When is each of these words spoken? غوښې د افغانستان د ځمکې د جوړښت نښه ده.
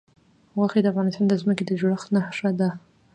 غوښې 0.57 0.79
د 0.83 0.87
افغانستان 0.91 1.25
د 1.27 1.33
ځمکې 1.41 1.63
د 1.65 1.71
جوړښت 1.79 2.07
نښه 2.15 2.49
ده. 2.59 2.69